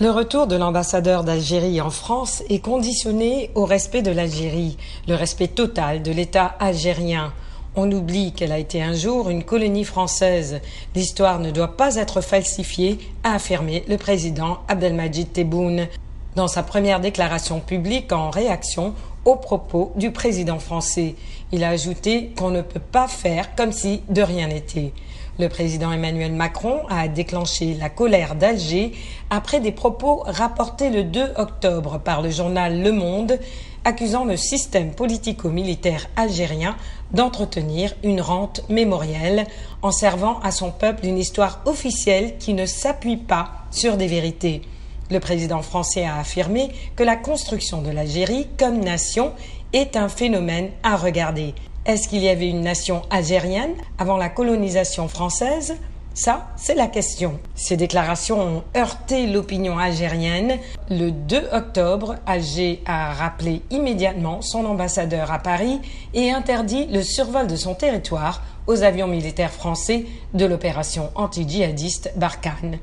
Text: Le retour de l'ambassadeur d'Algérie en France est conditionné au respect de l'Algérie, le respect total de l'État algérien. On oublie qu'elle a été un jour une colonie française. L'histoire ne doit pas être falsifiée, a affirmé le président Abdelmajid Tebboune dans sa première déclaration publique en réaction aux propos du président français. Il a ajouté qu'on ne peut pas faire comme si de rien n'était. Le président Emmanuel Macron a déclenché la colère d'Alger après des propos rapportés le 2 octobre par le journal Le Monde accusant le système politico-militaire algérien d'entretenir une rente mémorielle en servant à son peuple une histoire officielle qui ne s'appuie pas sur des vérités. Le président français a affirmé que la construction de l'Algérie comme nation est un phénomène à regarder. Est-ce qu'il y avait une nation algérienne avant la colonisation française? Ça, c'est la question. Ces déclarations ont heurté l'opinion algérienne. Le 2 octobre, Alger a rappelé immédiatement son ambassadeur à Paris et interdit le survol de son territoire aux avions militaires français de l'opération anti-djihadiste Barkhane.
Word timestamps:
Le 0.00 0.12
retour 0.12 0.46
de 0.46 0.54
l'ambassadeur 0.54 1.24
d'Algérie 1.24 1.80
en 1.80 1.90
France 1.90 2.44
est 2.48 2.60
conditionné 2.60 3.50
au 3.56 3.64
respect 3.64 4.00
de 4.00 4.12
l'Algérie, 4.12 4.76
le 5.08 5.16
respect 5.16 5.48
total 5.48 6.04
de 6.04 6.12
l'État 6.12 6.54
algérien. 6.60 7.32
On 7.74 7.90
oublie 7.90 8.32
qu'elle 8.32 8.52
a 8.52 8.60
été 8.60 8.80
un 8.80 8.92
jour 8.92 9.28
une 9.28 9.42
colonie 9.42 9.82
française. 9.82 10.60
L'histoire 10.94 11.40
ne 11.40 11.50
doit 11.50 11.76
pas 11.76 11.96
être 11.96 12.20
falsifiée, 12.20 12.98
a 13.24 13.34
affirmé 13.34 13.84
le 13.88 13.96
président 13.96 14.58
Abdelmajid 14.68 15.32
Tebboune 15.32 15.88
dans 16.36 16.46
sa 16.46 16.62
première 16.62 17.00
déclaration 17.00 17.58
publique 17.58 18.12
en 18.12 18.30
réaction 18.30 18.94
aux 19.24 19.34
propos 19.34 19.92
du 19.96 20.12
président 20.12 20.60
français. 20.60 21.16
Il 21.50 21.64
a 21.64 21.70
ajouté 21.70 22.30
qu'on 22.38 22.50
ne 22.50 22.62
peut 22.62 22.78
pas 22.78 23.08
faire 23.08 23.56
comme 23.56 23.72
si 23.72 24.02
de 24.08 24.22
rien 24.22 24.46
n'était. 24.46 24.92
Le 25.38 25.48
président 25.48 25.92
Emmanuel 25.92 26.32
Macron 26.32 26.80
a 26.90 27.06
déclenché 27.06 27.74
la 27.74 27.88
colère 27.88 28.34
d'Alger 28.34 28.90
après 29.30 29.60
des 29.60 29.70
propos 29.70 30.24
rapportés 30.26 30.90
le 30.90 31.04
2 31.04 31.34
octobre 31.36 32.00
par 32.00 32.22
le 32.22 32.30
journal 32.30 32.82
Le 32.82 32.90
Monde 32.90 33.38
accusant 33.84 34.24
le 34.24 34.36
système 34.36 34.90
politico-militaire 34.90 36.08
algérien 36.16 36.76
d'entretenir 37.12 37.94
une 38.02 38.20
rente 38.20 38.62
mémorielle 38.68 39.46
en 39.80 39.92
servant 39.92 40.40
à 40.40 40.50
son 40.50 40.72
peuple 40.72 41.06
une 41.06 41.18
histoire 41.18 41.60
officielle 41.66 42.36
qui 42.38 42.52
ne 42.52 42.66
s'appuie 42.66 43.16
pas 43.16 43.52
sur 43.70 43.96
des 43.96 44.08
vérités. 44.08 44.62
Le 45.08 45.20
président 45.20 45.62
français 45.62 46.04
a 46.04 46.18
affirmé 46.18 46.68
que 46.96 47.04
la 47.04 47.14
construction 47.14 47.80
de 47.80 47.90
l'Algérie 47.90 48.48
comme 48.58 48.80
nation 48.80 49.32
est 49.72 49.96
un 49.96 50.08
phénomène 50.08 50.70
à 50.82 50.96
regarder. 50.96 51.54
Est-ce 51.88 52.06
qu'il 52.06 52.22
y 52.22 52.28
avait 52.28 52.50
une 52.50 52.60
nation 52.60 53.00
algérienne 53.08 53.72
avant 53.96 54.18
la 54.18 54.28
colonisation 54.28 55.08
française? 55.08 55.74
Ça, 56.12 56.48
c'est 56.54 56.74
la 56.74 56.86
question. 56.86 57.40
Ces 57.54 57.78
déclarations 57.78 58.38
ont 58.58 58.62
heurté 58.76 59.26
l'opinion 59.26 59.78
algérienne. 59.78 60.58
Le 60.90 61.10
2 61.10 61.48
octobre, 61.50 62.16
Alger 62.26 62.82
a 62.84 63.14
rappelé 63.14 63.62
immédiatement 63.70 64.42
son 64.42 64.66
ambassadeur 64.66 65.32
à 65.32 65.38
Paris 65.38 65.80
et 66.12 66.30
interdit 66.30 66.88
le 66.88 67.02
survol 67.02 67.46
de 67.46 67.56
son 67.56 67.74
territoire 67.74 68.42
aux 68.66 68.82
avions 68.82 69.06
militaires 69.06 69.50
français 69.50 70.04
de 70.34 70.44
l'opération 70.44 71.08
anti-djihadiste 71.14 72.12
Barkhane. 72.16 72.76